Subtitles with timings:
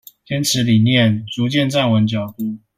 [0.25, 2.57] 堅持理念，逐漸站穩腳步